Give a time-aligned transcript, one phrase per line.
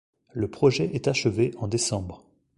[0.33, 2.23] Le projet est achevé en décembre.